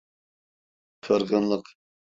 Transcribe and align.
Kırgınlık. 1.01 1.77